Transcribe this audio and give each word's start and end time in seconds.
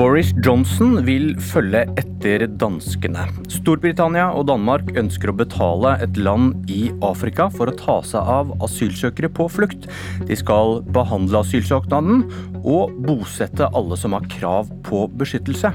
Boris 0.00 0.30
Johnson 0.40 0.94
vil 1.04 1.34
følge 1.44 1.82
etter 2.00 2.46
danskene. 2.56 3.26
Storbritannia 3.52 4.30
og 4.32 4.46
Danmark 4.48 4.86
ønsker 4.96 5.28
å 5.28 5.34
betale 5.36 5.90
et 6.00 6.16
land 6.16 6.70
i 6.72 6.86
Afrika 7.04 7.50
for 7.52 7.68
å 7.68 7.74
ta 7.76 7.98
seg 8.08 8.30
av 8.32 8.54
asylsøkere 8.64 9.28
på 9.36 9.44
flukt. 9.52 9.84
De 10.24 10.38
skal 10.40 10.78
behandle 10.96 11.42
asylsøknaden 11.44 12.22
og 12.62 12.94
bosette 13.04 13.68
alle 13.76 13.98
som 14.00 14.16
har 14.16 14.24
krav 14.32 14.70
på 14.86 15.02
beskyttelse. 15.20 15.74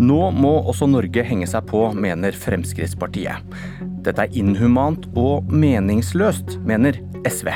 Nå 0.00 0.20
må 0.38 0.54
også 0.62 0.88
Norge 0.88 1.24
henge 1.28 1.48
seg 1.50 1.68
på, 1.68 1.82
mener 1.92 2.32
Fremskrittspartiet. 2.32 3.44
Dette 4.06 4.24
er 4.24 4.40
inhumant 4.40 5.04
og 5.12 5.52
meningsløst, 5.52 6.56
mener 6.64 6.96
SV. 7.28 7.52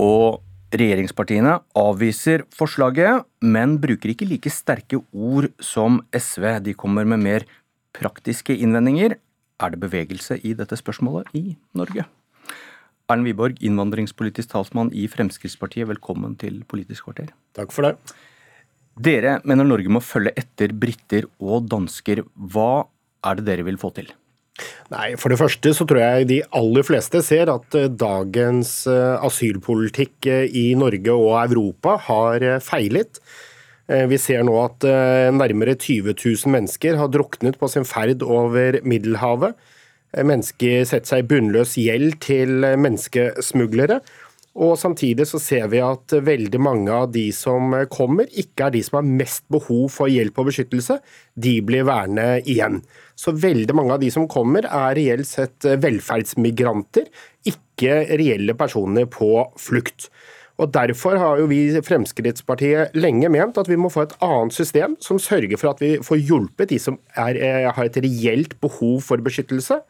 Og 0.00 0.40
Regjeringspartiene 0.72 1.58
avviser 1.76 2.46
forslaget, 2.56 3.26
men 3.44 3.74
bruker 3.80 4.14
ikke 4.14 4.24
like 4.30 4.48
sterke 4.48 5.02
ord 5.12 5.50
som 5.60 5.98
SV. 6.16 6.46
De 6.64 6.72
kommer 6.72 7.04
med 7.04 7.20
mer 7.20 7.44
praktiske 7.92 8.56
innvendinger. 8.56 9.18
Er 9.60 9.74
det 9.74 9.82
bevegelse 9.82 10.38
i 10.40 10.54
dette 10.56 10.78
spørsmålet 10.80 11.28
i 11.36 11.58
Norge? 11.76 12.06
Erlend 13.12 13.28
Wiborg, 13.28 13.60
innvandringspolitisk 13.60 14.54
talsmann 14.54 14.88
i 14.96 15.04
Fremskrittspartiet, 15.12 15.90
velkommen 15.90 16.38
til 16.40 16.62
Politisk 16.64 17.10
kvarter. 17.10 17.34
Takk 17.52 17.74
for 17.76 17.90
det. 17.90 18.16
Dere 18.96 19.42
mener 19.44 19.68
Norge 19.68 19.92
må 19.92 20.00
følge 20.00 20.32
etter 20.40 20.72
briter 20.72 21.28
og 21.36 21.68
dansker. 21.68 22.24
Hva 22.32 22.86
er 23.28 23.36
det 23.36 23.48
dere 23.50 23.68
vil 23.68 23.80
få 23.80 23.92
til? 23.92 24.08
Nei, 24.92 25.14
For 25.16 25.32
det 25.32 25.40
første 25.40 25.72
så 25.72 25.86
tror 25.88 26.02
jeg 26.02 26.28
de 26.28 26.40
aller 26.58 26.84
fleste 26.84 27.22
ser 27.24 27.50
at 27.52 27.76
eh, 27.78 27.88
dagens 27.88 28.82
eh, 28.90 29.16
asylpolitikk 29.24 30.28
eh, 30.28 30.44
i 30.52 30.66
Norge 30.78 31.14
og 31.16 31.38
Europa 31.46 31.96
har 32.08 32.44
feilet. 32.64 33.22
Vi 33.92 34.16
ser 34.16 34.44
nå 34.46 34.52
at 34.62 34.84
nærmere 35.34 35.74
20 35.74 36.14
000 36.14 36.52
mennesker 36.54 36.94
har 36.96 37.10
druknet 37.12 37.58
på 37.60 37.68
sin 37.68 37.84
ferd 37.84 38.22
over 38.24 38.78
Middelhavet. 38.88 39.58
Mennesker 40.16 40.86
setter 40.88 41.10
seg 41.10 41.24
i 41.24 41.26
bunnløs 41.28 41.74
gjeld 41.76 42.14
til 42.22 42.62
menneskesmuglere. 42.78 43.98
Og 44.52 44.74
Samtidig 44.76 45.24
så 45.30 45.38
ser 45.40 45.70
vi 45.72 45.80
at 45.80 46.12
veldig 46.12 46.60
mange 46.60 46.92
av 46.92 47.06
de 47.14 47.24
som 47.32 47.72
kommer, 47.92 48.28
ikke 48.28 48.66
er 48.66 48.74
de 48.74 48.82
som 48.84 48.98
har 48.98 49.08
mest 49.08 49.46
behov 49.52 49.86
for 49.94 50.12
hjelp 50.12 50.42
og 50.42 50.50
beskyttelse. 50.50 50.98
De 51.40 51.54
blir 51.64 51.86
værende 51.88 52.42
igjen. 52.44 52.82
Så 53.16 53.32
veldig 53.32 53.76
mange 53.78 53.96
av 53.96 54.04
de 54.04 54.10
som 54.12 54.28
kommer, 54.28 54.68
er 54.68 54.98
reelt 54.98 55.30
sett 55.30 55.64
velferdsmigranter, 55.64 57.08
ikke 57.48 58.02
reelle 58.12 58.56
personer 58.58 59.08
på 59.08 59.32
flukt. 59.56 60.10
Og 60.60 60.68
Derfor 60.74 61.16
har 61.16 61.40
jo 61.40 61.48
vi 61.50 61.62
i 61.72 61.80
Fremskrittspartiet 61.82 62.92
lenge 62.94 63.30
ment 63.32 63.56
at 63.58 63.70
vi 63.70 63.78
må 63.80 63.88
få 63.90 64.04
et 64.04 64.16
annet 64.22 64.54
system 64.54 64.98
som 65.00 65.18
sørger 65.18 65.56
for 65.56 65.72
at 65.72 65.80
vi 65.80 65.94
får 66.04 66.20
hjulpet 66.20 66.74
de 66.74 66.78
som 66.78 67.00
er, 67.16 67.40
er, 67.40 67.70
har 67.72 67.88
et 67.88 67.98
reelt 68.04 68.58
behov 68.60 69.00
for 69.08 69.24
beskyttelse 69.24 69.80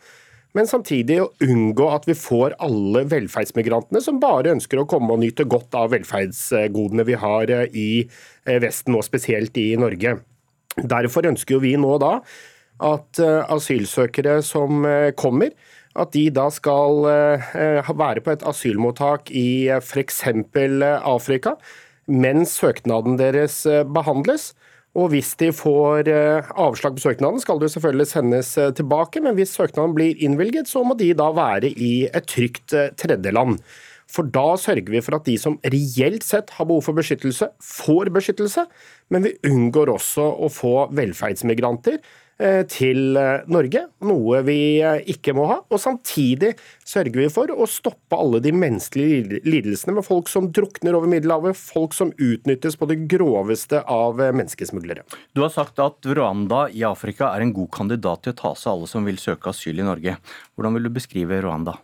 men 0.57 0.69
samtidig 0.69 1.19
å 1.23 1.31
unngå 1.45 1.87
at 1.95 2.07
vi 2.09 2.17
får 2.19 2.57
alle 2.63 3.05
velferdsmigrantene 3.09 4.03
som 4.05 4.21
bare 4.21 4.53
ønsker 4.53 4.83
å 4.83 4.89
komme 4.89 5.15
og 5.15 5.23
nyte 5.23 5.47
godt 5.49 5.73
av 5.79 5.93
velferdsgodene 5.95 7.07
vi 7.09 7.17
har 7.19 7.53
eh, 7.53 7.69
i 7.73 7.91
eh, 8.03 8.59
Vesten, 8.63 8.97
og 8.99 9.07
spesielt 9.07 9.57
i 9.61 9.73
Norge. 9.81 10.19
Derfor 10.77 11.29
ønsker 11.29 11.63
vi 11.63 11.77
nå 11.81 11.97
da 12.03 12.19
at 12.83 13.23
eh, 13.23 13.39
asylsøkere 13.55 14.41
som 14.45 14.85
kommer, 15.17 15.55
at 15.93 16.13
de 16.15 16.27
da 16.33 16.47
skal 16.49 17.03
være 17.05 18.23
på 18.25 18.33
et 18.33 18.45
asylmottak 18.49 19.29
i 19.37 19.69
f.eks. 19.77 20.23
Afrika, 21.05 21.53
mens 22.09 22.55
søknaden 22.57 23.19
deres 23.21 23.59
behandles. 23.93 24.55
Og 24.93 25.09
hvis 25.15 25.31
de 25.41 25.49
får 25.57 26.09
eh, 26.13 26.51
avslag 26.61 26.99
på 26.99 27.07
søknaden, 27.07 27.41
skal 27.41 27.61
det 27.63 27.71
selvfølgelig 27.73 28.09
sendes 28.11 28.51
eh, 28.61 28.75
tilbake. 28.77 29.23
Men 29.25 29.39
hvis 29.39 29.55
søknaden 29.57 29.95
blir 29.97 30.19
innvilget, 30.21 30.69
så 30.69 30.83
må 30.85 30.97
de 31.01 31.15
da 31.17 31.31
være 31.33 31.71
i 31.73 31.95
et 32.13 32.29
trygt 32.29 32.77
eh, 32.77 32.91
tredjeland. 33.01 33.57
For 34.13 34.29
da 34.29 34.59
sørger 34.61 34.93
vi 34.93 35.01
for 35.01 35.17
at 35.17 35.25
de 35.25 35.39
som 35.41 35.57
reelt 35.65 36.27
sett 36.27 36.53
har 36.59 36.69
behov 36.69 36.85
for 36.85 36.99
beskyttelse, 36.99 37.49
får 37.65 38.13
beskyttelse. 38.13 38.67
Men 39.09 39.25
vi 39.25 39.33
unngår 39.49 39.95
også 39.95 40.27
å 40.45 40.53
få 40.53 40.75
velferdsmigranter 40.93 42.03
til 42.71 43.19
eh, 43.19 43.45
Norge, 43.53 43.85
noe 44.09 44.41
vi 44.47 44.57
eh, 44.83 45.03
ikke 45.13 45.35
må 45.37 45.47
ha. 45.51 45.59
Og 45.69 45.81
samtidig 45.83 46.55
sørger 46.89 47.21
vi 47.23 47.29
for 47.33 47.53
å 47.53 47.69
stoppe 47.71 48.19
alle 48.19 48.41
de 48.45 48.55
menneskelige 48.57 49.43
lidelsene 49.47 49.97
med 49.99 50.07
folk 50.07 50.31
som 50.33 50.51
drukner 50.55 50.97
over 50.99 51.11
Middelhavet, 51.13 51.59
folk 51.59 51.97
som 51.97 52.15
utnyttes 52.17 52.79
på 52.81 52.89
det 52.91 53.03
groveste 53.13 53.85
av 53.85 54.21
menneskesmuglere. 54.23 55.07
Du 55.37 55.45
har 55.45 55.53
sagt 55.55 55.81
at 55.83 56.09
Rwanda 56.09 56.67
i 56.73 56.85
Afrika 56.89 57.31
er 57.33 57.45
en 57.45 57.55
god 57.57 57.73
kandidat 57.75 58.25
til 58.25 58.35
å 58.37 58.41
ta 58.43 58.57
seg 58.59 58.75
alle 58.75 58.91
som 58.91 59.07
vil 59.09 59.21
søke 59.21 59.53
asyl 59.53 59.79
i 59.79 59.87
Norge. 59.87 60.19
Hvordan 60.57 60.79
vil 60.79 60.89
du 60.89 60.95
beskrive 60.97 61.43
Rwanda? 61.45 61.79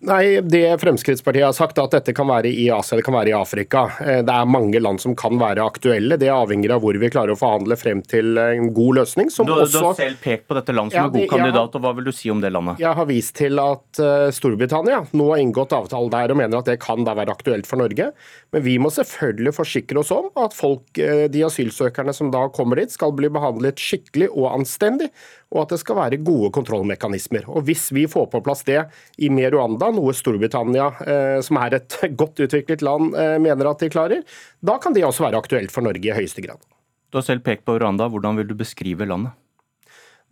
Nei, 0.00 0.40
det 0.40 0.78
Fremskrittspartiet 0.78 1.42
har 1.42 1.54
sagt, 1.56 1.78
er 1.78 1.88
at 1.88 1.94
dette 1.96 2.12
kan 2.14 2.28
være 2.30 2.52
i 2.54 2.68
Asia, 2.70 3.00
det 3.00 3.02
kan 3.02 3.16
være 3.16 3.32
i 3.32 3.34
Afrika. 3.34 3.80
Eh, 3.98 4.20
det 4.22 4.34
er 4.34 4.46
mange 4.46 4.78
land 4.78 5.02
som 5.02 5.16
kan 5.18 5.34
være 5.40 5.64
aktuelle. 5.66 6.14
Det 6.20 6.28
avhenger 6.30 6.76
av 6.76 6.84
hvor 6.84 6.94
vi 7.02 7.10
klarer 7.10 7.34
å 7.34 7.38
forhandle 7.40 7.74
frem 7.78 8.04
til 8.06 8.38
en 8.38 8.70
god 8.76 9.00
løsning. 9.00 9.32
du, 9.34 9.50
også... 9.56 9.82
har 9.88 9.96
selv 9.98 10.20
pekt 10.22 10.46
på 10.46 10.54
dette 10.54 10.76
landet 10.76 10.94
som 10.94 11.02
ja, 11.02 11.08
en 11.10 11.16
god 11.16 11.32
kandidat, 11.32 11.74
og 11.74 11.82
hva 11.82 11.92
vil 11.98 12.06
du 12.06 12.12
si 12.14 12.30
om 12.30 12.42
det 12.44 12.52
landet? 12.54 12.78
Jeg 12.84 12.94
har 13.00 13.08
vist 13.10 13.34
til 13.40 13.58
at 13.58 14.02
uh, 14.02 14.28
Storbritannia 14.34 15.00
nå 15.18 15.26
har 15.32 15.42
inngått 15.42 15.74
avtale 15.74 16.14
der 16.14 16.34
og 16.34 16.40
mener 16.44 16.60
at 16.60 16.70
det 16.70 16.78
kan 16.84 17.02
da 17.08 17.16
være 17.18 17.34
aktuelt 17.34 17.66
for 17.66 17.82
Norge. 17.82 18.12
Men 18.54 18.66
vi 18.68 18.78
må 18.78 18.94
selvfølgelig 18.94 19.56
forsikre 19.58 20.04
oss 20.04 20.14
om 20.14 20.30
at 20.38 20.54
folk, 20.54 20.86
uh, 21.02 21.26
de 21.26 21.42
asylsøkerne 21.48 22.14
som 22.14 22.30
da 22.30 22.46
kommer 22.54 22.78
dit, 22.78 22.94
skal 22.94 23.16
bli 23.18 23.32
behandlet 23.34 23.82
skikkelig 23.82 24.30
og 24.30 24.52
anstendig 24.52 25.10
og 25.54 25.62
at 25.62 25.72
det 25.72 25.80
skal 25.80 25.96
være 25.96 26.20
gode 26.24 26.50
kontrollmekanismer. 26.54 27.46
Og 27.48 27.64
Hvis 27.68 27.88
vi 27.94 28.04
får 28.10 28.28
på 28.32 28.42
plass 28.44 28.64
det 28.68 28.82
i 29.16 29.30
med 29.32 29.54
Rwanda, 29.54 29.90
noe 29.94 30.12
Storbritannia, 30.16 30.90
eh, 31.00 31.40
som 31.44 31.60
er 31.62 31.78
et 31.78 31.98
godt 32.20 32.44
utviklet 32.44 32.84
land, 32.84 33.14
eh, 33.16 33.38
mener 33.40 33.70
at 33.70 33.80
de 33.84 33.90
klarer, 33.92 34.24
da 34.60 34.76
kan 34.82 34.96
det 34.96 35.06
også 35.08 35.28
være 35.28 35.40
aktuelt 35.40 35.72
for 35.72 35.86
Norge 35.86 36.04
i 36.04 36.16
høyeste 36.16 36.44
grad. 36.44 36.60
Du 37.08 37.16
har 37.16 37.24
selv 37.24 37.40
pekt 37.46 37.64
på 37.64 37.78
Rwanda. 37.80 38.10
Hvordan 38.12 38.36
vil 38.36 38.50
du 38.50 38.56
beskrive 38.58 39.08
landet? 39.08 39.32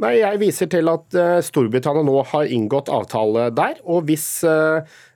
Nei, 0.02 0.18
Jeg 0.20 0.40
viser 0.42 0.68
til 0.68 0.90
at 0.92 1.16
eh, 1.16 1.38
Storbritannia 1.44 2.04
nå 2.04 2.20
har 2.32 2.50
inngått 2.52 2.90
avtale 2.92 3.48
der. 3.56 3.78
og 3.84 4.04
hvis 4.10 4.44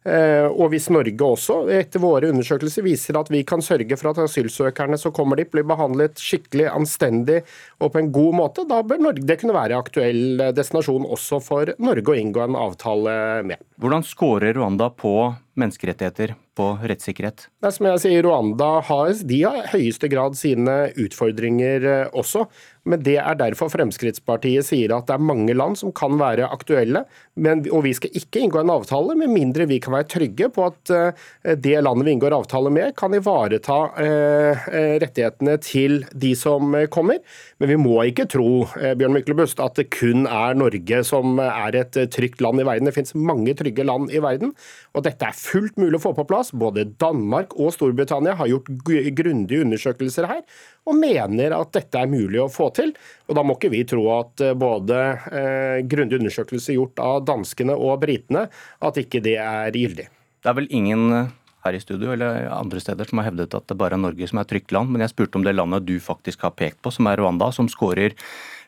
Eh, 0.00 0.46
og 0.48 0.70
hvis 0.72 0.86
Norge 0.88 1.26
også, 1.26 1.58
etter 1.76 2.00
våre 2.00 2.30
undersøkelser, 2.32 2.84
viser 2.86 3.18
at 3.20 3.28
vi 3.28 3.42
kan 3.44 3.60
sørge 3.60 3.98
for 4.00 4.14
at 4.14 4.22
asylsøkerne 4.24 4.96
som 5.00 5.12
kommer 5.12 5.36
dit, 5.36 5.50
blir 5.52 5.66
behandlet 5.68 6.16
skikkelig, 6.20 6.70
anstendig 6.72 7.42
og 7.82 7.92
på 7.92 8.00
en 8.00 8.08
god 8.14 8.38
måte, 8.38 8.64
da 8.68 8.80
bør 8.80 9.02
Norge 9.10 9.26
det 9.28 9.36
kunne 9.42 9.56
være 9.58 9.76
aktuell 9.76 10.40
destinasjon 10.56 11.04
også 11.04 11.42
for 11.44 11.74
Norge 11.82 12.14
å 12.14 12.16
inngå 12.16 12.46
en 12.46 12.56
avtale 12.56 13.12
med. 13.44 13.60
Hvordan 13.80 14.06
scorer 14.06 14.56
Rwanda 14.56 14.88
på 14.88 15.14
menneskerettigheter, 15.60 16.32
på 16.56 16.70
rettssikkerhet? 16.80 17.50
Det 17.60 17.68
er 17.68 17.76
som 17.76 17.88
jeg 17.90 18.00
sier, 18.00 18.24
Rwanda 18.24 18.70
har, 18.88 19.12
de 19.12 19.42
har 19.44 19.60
i 19.60 19.68
høyeste 19.74 20.08
grad 20.12 20.38
sine 20.40 20.78
utfordringer 20.96 21.84
eh, 21.84 22.16
også. 22.16 22.46
Men 22.90 23.04
det 23.06 23.16
er 23.22 23.38
derfor 23.38 23.70
Fremskrittspartiet 23.72 24.66
sier 24.66 24.94
at 24.96 25.08
det 25.08 25.16
er 25.16 25.28
mange 25.30 25.54
land 25.56 25.78
som 25.78 25.94
kan 25.96 26.18
være 26.20 26.48
aktuelle. 26.50 27.04
Men, 27.40 27.62
og 27.72 27.84
vi 27.86 27.94
skal 27.96 28.14
ikke 28.20 28.42
inngå 28.44 28.60
en 28.60 28.72
avtale 28.74 29.16
med 29.18 29.32
mindre 29.32 29.66
vi 29.70 29.80
kan 29.82 29.94
være 29.96 30.08
trygge 30.12 30.50
på 30.54 30.66
at 30.68 30.92
uh, 30.92 31.28
det 31.56 31.76
landet 31.82 32.06
vi 32.06 32.14
inngår 32.16 32.36
avtale 32.36 32.72
med, 32.74 32.94
kan 32.98 33.14
ivareta 33.16 33.78
uh, 33.96 34.66
rettighetene 35.02 35.56
til 35.64 36.04
de 36.12 36.34
som 36.38 36.74
kommer. 36.92 37.20
Men 37.60 37.72
vi 37.72 37.78
må 37.80 37.96
ikke 38.08 38.28
tro 38.30 38.64
Bjørn 38.70 39.14
Myklebust, 39.16 39.60
at 39.62 39.78
det 39.78 39.88
kun 39.92 40.26
er 40.26 40.56
Norge 40.58 41.02
som 41.06 41.40
er 41.42 41.76
et 41.80 41.96
trygt 42.14 42.40
land 42.44 42.62
i 42.62 42.66
verden. 42.66 42.88
Det 42.88 42.96
finnes 42.96 43.16
mange 43.16 43.54
trygge 43.58 43.84
land 43.86 44.12
i 44.14 44.22
verden. 44.22 44.54
Og 44.96 45.04
dette 45.06 45.26
er 45.26 45.36
fullt 45.36 45.76
mulig 45.80 45.98
å 45.98 46.04
få 46.06 46.14
på 46.16 46.26
plass. 46.28 46.54
Både 46.56 46.86
Danmark 47.00 47.54
og 47.60 47.74
Storbritannia 47.76 48.36
har 48.38 48.50
gjort 48.50 48.70
grundige 48.86 49.64
undersøkelser 49.64 50.28
her 50.30 50.44
og 50.88 50.96
mener 50.98 51.54
at 51.54 51.72
dette 51.76 52.00
er 52.00 52.10
mulig 52.10 52.40
å 52.42 52.50
få 52.50 52.70
til. 52.76 52.92
Og 53.28 53.36
Da 53.38 53.44
må 53.46 53.56
ikke 53.56 53.72
vi 53.72 53.84
tro 53.88 54.06
at 54.16 54.42
eh, 54.42 54.56
både 54.58 54.98
eh, 55.30 55.76
grundige 55.86 56.22
undersøkelser 56.22 56.76
gjort 56.76 57.02
av 57.04 57.20
danskene 57.30 57.76
og 57.78 58.00
britene, 58.02 58.48
at 58.82 59.00
ikke 59.00 59.22
det 59.24 59.38
er 59.40 59.70
gyldig. 59.74 60.10
Det 60.40 60.50
er 60.50 60.56
vel 60.56 60.70
ingen 60.74 61.12
eh, 61.14 61.32
her 61.64 61.76
i 61.76 61.82
studio 61.82 62.14
eller 62.14 62.48
andre 62.52 62.80
steder 62.80 63.08
som 63.08 63.20
har 63.20 63.30
hevdet 63.30 63.56
at 63.56 63.66
det 63.68 63.76
bare 63.80 63.96
er 63.96 64.02
Norge 64.02 64.28
som 64.30 64.40
er 64.40 64.48
trygt 64.48 64.72
land, 64.74 64.92
men 64.92 65.04
jeg 65.04 65.12
spurte 65.12 65.40
om 65.40 65.44
det 65.44 65.56
landet 65.56 65.86
du 65.88 65.98
faktisk 66.02 66.46
har 66.46 66.56
pekt 66.56 66.80
på, 66.82 66.92
som 66.94 67.08
er 67.10 67.20
Rwanda, 67.20 67.50
som 67.52 67.68
skårer 67.70 68.16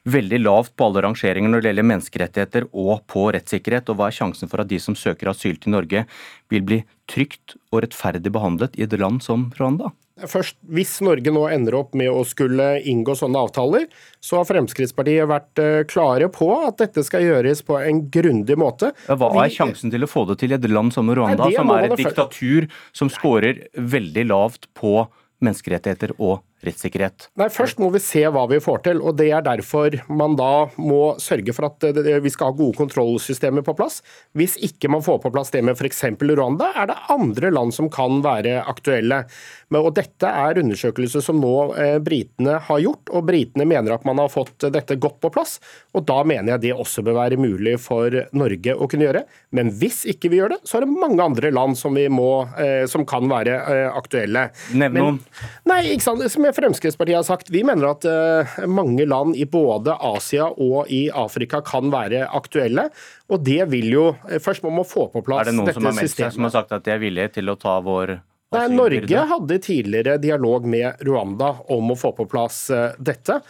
veldig 0.02 0.40
lavt 0.42 0.74
på 0.76 0.88
alle 0.88 1.04
rangeringer 1.04 1.52
når 1.52 1.62
det 1.62 1.70
gjelder 1.70 1.88
menneskerettigheter 1.88 2.68
og 2.72 3.04
på 3.10 3.28
rettssikkerhet. 3.36 3.88
Og 3.88 3.98
hva 3.98 4.10
er 4.10 4.16
sjansen 4.18 4.50
for 4.50 4.62
at 4.62 4.70
de 4.70 4.80
som 4.82 4.98
søker 4.98 5.30
asyl 5.30 5.58
til 5.62 5.76
Norge, 5.76 6.04
vil 6.52 6.66
bli 6.66 6.82
trygt 7.10 7.56
og 7.70 7.84
rettferdig 7.86 8.32
behandlet 8.34 8.76
i 8.78 8.86
et 8.86 8.98
land 8.98 9.22
som 9.24 9.50
Rwanda? 9.58 9.92
Først, 10.28 10.58
Hvis 10.68 10.98
Norge 11.00 11.32
nå 11.32 11.46
ender 11.48 11.78
opp 11.78 11.96
med 11.96 12.10
å 12.12 12.20
skulle 12.28 12.82
inngå 12.88 13.14
sånne 13.16 13.40
avtaler, 13.46 13.86
så 14.20 14.38
har 14.38 14.48
Fremskrittspartiet 14.50 15.28
vært 15.30 15.62
eh, 15.62 15.80
klare 15.88 16.28
på 16.32 16.50
at 16.66 16.82
dette 16.82 17.04
skal 17.06 17.24
gjøres 17.24 17.64
på 17.64 17.78
en 17.80 18.04
grundig 18.12 18.58
måte. 18.60 18.92
Hva 19.08 19.32
er 19.46 19.54
sjansen 19.54 19.92
til 19.92 20.04
å 20.04 20.10
få 20.10 20.26
det 20.28 20.38
til 20.42 20.52
i 20.52 20.58
et 20.58 20.68
land 20.68 20.92
som 20.94 21.08
Rwanda, 21.08 21.48
Nei, 21.48 21.56
som 21.56 21.72
er 21.72 21.88
et 21.88 21.98
diktatur 22.04 22.68
som 22.92 23.10
scorer 23.12 23.64
veldig 23.72 24.28
lavt 24.28 24.68
på 24.78 25.06
menneskerettigheter 25.42 26.14
og 26.18 26.42
rettssikkerhet? 26.66 27.28
Nei, 27.40 27.48
Først 27.52 27.80
må 27.82 27.90
vi 27.94 28.00
se 28.02 28.24
hva 28.32 28.44
vi 28.50 28.60
får 28.62 28.84
til. 28.86 29.02
og 29.02 29.16
Det 29.18 29.30
er 29.34 29.44
derfor 29.46 29.96
man 30.12 30.36
da 30.38 30.68
må 30.80 31.16
sørge 31.22 31.54
for 31.56 31.68
at 31.68 31.86
vi 32.22 32.32
skal 32.32 32.50
ha 32.50 32.56
gode 32.56 32.78
kontrollsystemer 32.78 33.64
på 33.66 33.74
plass. 33.78 34.00
Hvis 34.38 34.56
ikke 34.62 34.90
man 34.92 35.04
får 35.04 35.20
på 35.24 35.32
plass 35.34 35.52
det 35.54 35.64
med 35.66 35.76
f.eks. 35.78 36.04
Rwanda, 36.22 36.72
er 36.78 36.88
det 36.90 36.98
andre 37.12 37.50
land 37.52 37.74
som 37.74 37.90
kan 37.92 38.22
være 38.24 38.60
aktuelle. 38.70 39.24
Og 39.72 39.92
Dette 39.96 40.28
er 40.28 40.60
undersøkelser 40.60 41.24
som 41.24 41.40
nå 41.40 41.52
eh, 41.80 41.96
britene 42.02 42.58
har 42.66 42.82
gjort, 42.82 43.10
og 43.12 43.26
britene 43.28 43.66
mener 43.68 43.94
at 43.94 44.04
man 44.08 44.20
har 44.20 44.30
fått 44.32 44.66
dette 44.72 44.96
godt 45.00 45.20
på 45.22 45.30
plass. 45.32 45.58
og 45.96 46.06
Da 46.08 46.20
mener 46.28 46.54
jeg 46.54 46.64
det 46.66 46.74
også 46.76 47.04
bør 47.06 47.18
være 47.22 47.40
mulig 47.40 47.78
for 47.82 48.12
Norge 48.36 48.76
å 48.76 48.88
kunne 48.90 49.08
gjøre. 49.08 49.24
Men 49.56 49.72
hvis 49.80 50.02
ikke 50.12 50.30
vi 50.32 50.40
gjør 50.40 50.56
det, 50.56 50.60
så 50.68 50.78
er 50.78 50.86
det 50.86 50.92
mange 50.92 51.24
andre 51.24 51.52
land 51.54 51.78
som, 51.80 51.96
må, 52.12 52.30
eh, 52.60 52.84
som 52.90 53.06
kan 53.08 53.28
være 53.30 53.58
eh, 53.58 53.88
aktuelle. 53.92 54.48
Nevn 54.76 55.00
noen. 55.00 55.20
Nei, 55.68 55.80
ikke 55.94 56.06
sant? 56.06 56.24
Som 56.32 56.46
Fremskrittspartiet 56.56 57.16
har 57.16 57.24
sagt, 57.26 57.50
vi 57.52 57.62
mener 57.66 57.92
at 57.92 58.06
uh, 58.08 58.66
mange 58.70 59.06
land 59.08 59.36
i 59.38 59.46
både 59.48 59.94
Asia 60.12 60.48
og 60.50 60.90
i 60.92 61.06
Afrika 61.08 61.62
kan 61.66 61.90
være 61.92 62.26
aktuelle. 62.34 62.88
Og 63.32 63.42
det 63.44 63.64
vil 63.72 63.88
jo 63.92 64.04
eh, 64.28 64.40
Først 64.42 64.64
må 64.64 64.72
man 64.74 64.86
få 64.88 65.08
på 65.12 65.22
plass 65.24 65.48
dette 65.48 65.54
systemet. 65.54 65.70
Er 65.70 65.74
det 65.74 65.74
noen 65.74 65.76
som 65.78 65.88
har 65.88 65.98
meldt 65.98 66.14
seg 66.16 66.36
som 66.36 66.48
har 66.48 66.54
sagt 66.54 66.76
at 66.76 66.86
de 66.86 66.94
er 66.94 67.02
villige 67.02 67.34
til 67.38 67.52
å 67.52 67.56
ta 67.60 67.78
vår 67.84 68.18
Nei, 68.52 68.66
Norge 68.68 69.20
hadde 69.30 69.56
tidligere 69.64 70.18
dialog 70.20 70.66
med 70.68 71.00
Rwanda 71.08 71.54
om 71.72 71.94
å 71.94 71.96
få 71.96 72.10
på 72.16 72.26
plass 72.28 72.66
uh, 72.72 72.90
dette. 73.00 73.40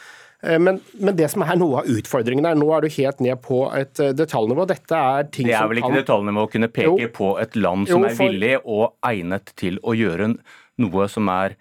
Men, 0.42 0.80
men, 0.98 1.14
det 1.14 1.28
som 1.30 1.44
er 1.46 1.54
noe 1.54 1.84
av 1.84 1.86
utfordringen 1.86 2.48
her, 2.48 2.56
nå 2.58 2.66
er 2.74 2.82
du 2.82 2.88
helt 2.90 3.20
ned 3.22 3.38
på 3.44 3.60
et 3.78 4.00
detaljnivå. 4.18 4.64
Dette 4.66 4.98
er 4.98 5.28
ting 5.28 5.46
som 5.46 5.52
kan 5.52 5.52
Det 5.52 5.58
er 5.60 5.68
vel 5.70 5.78
ikke 5.78 5.90
kan... 5.92 5.98
detaljnivå 6.00 6.42
å 6.42 6.50
kunne 6.50 6.68
peke 6.78 7.04
jo. 7.04 7.10
på 7.14 7.28
et 7.38 7.54
land 7.54 7.86
som 7.86 8.02
jo, 8.02 8.10
for... 8.10 8.26
er 8.26 8.32
villig 8.32 8.56
og 8.64 8.88
egnet 9.06 9.52
til 9.54 9.78
å 9.86 9.94
gjøre 9.94 10.32
noe 10.82 11.06
som 11.12 11.30
er 11.30 11.54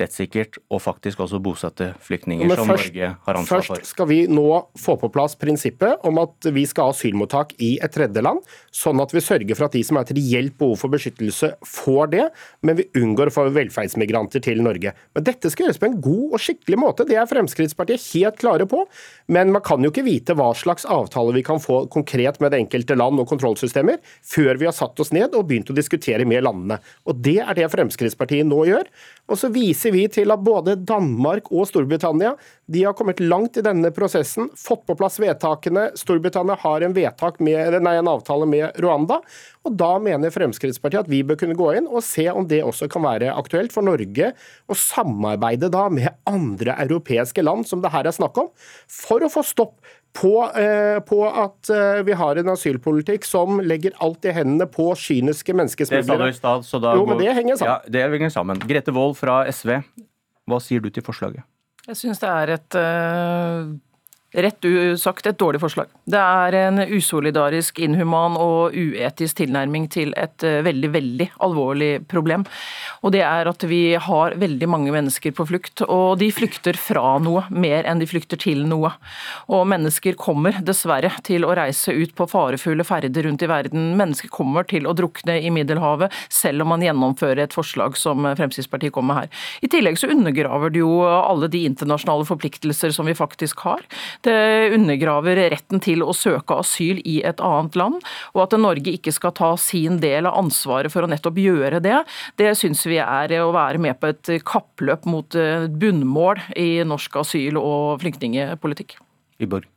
rettssikkert 0.00 0.58
og 0.70 0.82
faktisk 0.84 1.22
også 1.24 1.40
bosette 1.42 1.90
flyktninger 2.04 2.50
som 2.52 2.70
først, 2.70 2.90
Norge 2.90 3.10
har 3.26 3.40
ansvar 3.40 3.64
for. 3.64 3.80
Først 3.80 3.92
skal 3.92 4.08
vi 4.10 4.18
nå 4.30 4.46
få 4.80 4.96
på 5.00 5.10
plass 5.14 5.36
prinsippet 5.40 6.04
om 6.06 6.20
at 6.22 6.48
vi 6.54 6.66
skal 6.68 6.90
ha 6.90 6.94
asylmottak 6.94 7.54
i 7.62 7.76
et 7.82 7.94
tredjeland, 7.96 8.42
sånn 8.74 9.00
at 9.02 9.14
vi 9.14 9.24
sørger 9.24 9.58
for 9.58 9.68
at 9.68 9.76
de 9.76 9.82
som 9.86 9.98
har 9.98 10.06
et 10.06 10.14
reelt 10.16 10.56
behov 10.58 10.76
for 10.80 10.92
beskyttelse, 10.92 11.52
får 11.66 12.12
det, 12.14 12.26
men 12.66 12.80
vi 12.80 12.88
unngår 13.00 13.30
å 13.30 13.36
få 13.36 13.46
velferdsmigranter 13.56 14.44
til 14.44 14.62
Norge. 14.64 14.92
Men 15.16 15.26
dette 15.26 15.50
skal 15.52 15.68
gjøres 15.68 15.80
på 15.82 15.90
en 15.90 15.98
god 16.04 16.36
og 16.36 16.42
skikkelig 16.42 16.80
måte, 16.80 17.08
det 17.08 17.18
er 17.20 17.30
Fremskrittspartiet 17.30 18.04
helt 18.14 18.40
klare 18.40 18.68
på. 18.70 18.84
Men 19.32 19.52
man 19.54 19.64
kan 19.66 19.82
jo 19.82 19.90
ikke 19.92 20.06
vite 20.06 20.36
hva 20.38 20.52
slags 20.56 20.86
avtale 20.88 21.34
vi 21.36 21.44
kan 21.46 21.60
få 21.62 21.84
konkret 21.92 22.40
med 22.42 22.52
det 22.52 22.62
enkelte 22.64 22.96
land 22.98 23.20
og 23.22 23.28
kontrollsystemer, 23.30 24.00
før 24.26 24.60
vi 24.60 24.68
har 24.68 24.76
satt 24.76 24.98
oss 25.02 25.12
ned 25.14 25.34
og 25.36 25.48
begynt 25.50 25.72
å 25.72 25.76
diskutere 25.76 26.26
med 26.28 26.44
landene. 26.46 26.80
Og 27.06 27.22
Det 27.26 27.38
er 27.42 27.56
det 27.58 27.70
Fremskrittspartiet 27.72 28.46
nå 28.46 28.60
gjør. 28.68 28.86
Og 29.26 29.40
så 29.40 29.50
viser 29.50 29.85
vi 29.94 30.06
til 30.12 30.32
at 30.34 30.42
både 30.44 30.76
Danmark 30.88 31.50
og 31.52 31.66
Storbritannia 31.68 32.34
de 32.66 32.84
har 32.84 32.92
kommet 32.98 33.20
langt 33.20 33.56
i 33.56 33.62
denne 33.62 33.90
prosessen, 33.94 34.48
fått 34.58 34.86
på 34.88 34.96
plass 34.98 35.20
vedtakene. 35.22 35.92
Storbritannia 35.94 36.56
har 36.60 36.82
en, 36.82 36.94
med, 36.96 37.76
nei, 37.82 37.94
en 37.94 38.10
avtale 38.10 38.48
med 38.50 38.80
Rwanda. 38.82 39.20
og 39.62 39.76
Da 39.78 39.92
mener 40.02 40.34
Fremskrittspartiet 40.34 41.04
at 41.04 41.10
vi 41.10 41.22
bør 41.26 41.38
kunne 41.38 41.58
gå 41.58 41.68
inn 41.78 41.86
og 41.86 42.02
se 42.02 42.26
om 42.32 42.48
det 42.50 42.64
også 42.66 42.90
kan 42.90 43.06
være 43.06 43.30
aktuelt 43.38 43.74
for 43.74 43.86
Norge 43.86 44.32
å 44.66 44.78
samarbeide 44.78 45.70
da 45.70 45.86
med 45.92 46.10
andre 46.26 46.74
europeiske 46.88 47.46
land 47.46 47.70
som 47.70 47.84
det 47.84 47.94
her 47.94 48.10
er 48.10 48.18
snakk 48.18 48.42
om, 48.42 48.50
for 48.90 49.22
å 49.22 49.30
få 49.30 49.46
stopp 49.46 49.78
på, 50.16 50.34
eh, 50.58 50.98
på, 51.06 51.22
at 51.28 51.70
eh, 51.70 52.02
vi 52.06 52.18
har 52.18 52.40
en 52.40 52.54
asylpolitikk 52.56 53.26
som 53.28 53.60
legger 53.62 53.94
alt 54.02 54.26
i 54.26 54.32
hendene 54.34 54.66
på 54.66 54.90
kyniske 54.98 55.54
menneskesmuglere. 55.54 56.06
Det 56.06 56.16
sa 56.16 56.22
du 56.24 56.30
i 56.32 56.38
stad, 56.40 56.66
så 56.66 56.82
da 56.82 56.96
Jo, 56.98 57.06
men 57.06 57.20
det 57.20 57.34
henger 57.36 57.60
sammen. 57.60 57.74
Ja, 57.74 57.92
det 57.98 58.08
henger 58.16 58.32
sammen. 58.40 58.62
Grete 58.66 58.94
Wold 58.96 59.18
fra 59.20 59.44
SV, 59.46 59.76
hva 60.48 60.62
sier 60.62 60.82
du 60.82 60.90
til 60.90 61.04
forslaget? 61.06 61.46
Jeg 61.86 61.96
syns 61.96 62.18
det 62.22 62.28
er 62.28 62.54
et 62.56 62.78
uh 62.80 63.74
rett 64.36 64.66
sagt 65.00 65.26
et 65.26 65.38
dårlig 65.38 65.60
forslag. 65.62 65.88
Det 66.04 66.20
er 66.20 66.56
en 66.60 66.80
usolidarisk, 66.90 67.78
inhuman 67.82 68.36
og 68.40 68.76
uetisk 68.76 69.40
tilnærming 69.40 69.88
til 69.92 70.12
et 70.18 70.44
eh, 70.44 70.60
veldig, 70.66 70.90
veldig 70.94 71.28
alvorlig 71.46 71.90
problem. 72.10 72.44
Og 73.02 73.14
det 73.14 73.22
er 73.26 73.48
at 73.48 73.64
vi 73.68 73.96
har 74.00 74.36
veldig 74.38 74.68
mange 74.70 74.92
mennesker 74.94 75.34
på 75.36 75.46
flukt, 75.48 75.82
og 75.86 76.18
de 76.20 76.30
flykter 76.34 76.78
fra 76.80 77.16
noe 77.22 77.46
mer 77.50 77.88
enn 77.88 78.02
de 78.02 78.08
flykter 78.08 78.40
til 78.40 78.64
noe. 78.68 78.92
Og 79.52 79.66
mennesker 79.70 80.18
kommer 80.20 80.60
dessverre 80.66 81.12
til 81.26 81.46
å 81.46 81.54
reise 81.56 81.94
ut 81.96 82.14
på 82.16 82.28
farefulle 82.30 82.86
ferder 82.86 83.26
rundt 83.26 83.44
i 83.44 83.50
verden. 83.50 83.94
Mennesker 83.98 84.32
kommer 84.32 84.66
til 84.68 84.88
å 84.88 84.94
drukne 84.96 85.38
i 85.40 85.52
Middelhavet, 85.54 86.12
selv 86.32 86.64
om 86.64 86.74
man 86.74 86.84
gjennomfører 86.84 87.46
et 87.46 87.56
forslag 87.56 87.96
som 87.98 88.26
Fremskrittspartiet 88.36 88.94
kommer 88.94 89.14
med 89.14 89.26
her. 89.26 89.44
I 89.62 89.70
tillegg 89.70 89.98
så 90.00 90.10
undergraver 90.10 90.72
det 90.74 90.82
jo 90.82 91.00
alle 91.06 91.48
de 91.52 91.62
internasjonale 91.68 92.26
forpliktelser 92.28 92.92
som 92.94 93.06
vi 93.08 93.14
faktisk 93.16 93.62
har. 93.66 93.84
Det 94.26 94.74
undergraver 94.74 95.38
retten 95.52 95.82
til 95.82 96.02
å 96.02 96.14
søke 96.16 96.58
asyl 96.62 97.00
i 97.06 97.20
et 97.26 97.42
annet 97.44 97.78
land, 97.78 98.00
og 98.34 98.42
at 98.46 98.56
Norge 98.60 98.96
ikke 98.96 99.14
skal 99.14 99.34
ta 99.36 99.52
sin 99.60 100.00
del 100.02 100.26
av 100.28 100.40
ansvaret 100.40 100.92
for 100.92 101.06
å 101.06 101.10
nettopp 101.10 101.38
gjøre 101.40 101.80
det, 101.84 102.00
det 102.40 102.52
syns 102.58 102.82
vi 102.88 102.98
er 103.02 103.36
å 103.40 103.52
være 103.54 103.80
med 103.82 104.00
på 104.00 104.10
et 104.10 104.34
kappløp 104.46 105.06
mot 105.08 105.38
bunnmål 105.78 106.42
i 106.58 106.82
norsk 106.86 107.22
asyl- 107.22 107.62
og 107.62 108.02
flyktningepolitikk. 108.02 108.98
Iborg. 109.42 109.70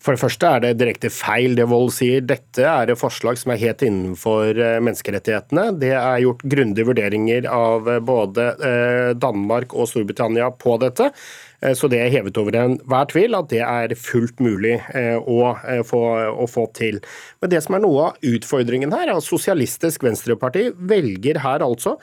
For 0.00 0.16
det 0.16 0.22
første 0.22 0.48
er 0.48 0.62
det 0.64 0.76
direkte 0.80 1.10
feil 1.12 1.54
det 1.58 1.66
Wold 1.68 1.92
sier. 1.92 2.22
Dette 2.24 2.64
er 2.64 2.88
et 2.88 2.98
forslag 2.98 3.36
som 3.36 3.52
er 3.52 3.60
helt 3.60 3.82
innenfor 3.84 4.56
eh, 4.56 4.78
menneskerettighetene. 4.80 5.66
Det 5.82 5.92
er 5.92 6.22
gjort 6.24 6.44
grundige 6.54 6.88
vurderinger 6.88 7.48
av 7.52 7.90
eh, 7.90 8.00
både 8.00 8.46
eh, 8.64 9.10
Danmark 9.20 9.76
og 9.76 9.90
Storbritannia 9.90 10.48
på 10.56 10.78
dette. 10.80 11.10
Så 11.60 11.90
det 11.92 11.98
er 12.00 12.12
hevet 12.14 12.38
over 12.40 12.56
enhver 12.56 13.08
tvil 13.10 13.36
at 13.36 13.50
det 13.52 13.60
er 13.60 13.92
fullt 13.98 14.38
mulig 14.40 14.78
å 15.28 15.50
få, 15.84 16.00
å 16.32 16.46
få, 16.48 16.64
til. 16.72 17.02
Men 17.42 17.52
det 17.52 17.60
som 17.66 17.76
er 17.76 17.82
noe 17.84 18.06
av 18.08 18.30
utfordringen 18.30 18.94
her, 18.96 19.10
er 19.10 19.18
at 19.18 19.26
Sosialistisk 19.26 20.06
Venstreparti 20.06 20.70
velger 20.88 21.42
her 21.44 21.60
altså 21.66 21.98